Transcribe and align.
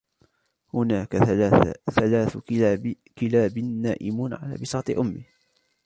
هناك 0.73 1.17
ثلاث 1.95 2.37
كلاب 3.17 3.59
نائمون 3.59 4.33
على 4.33 4.55
بساط 4.55 4.89
أمي. 4.89 5.25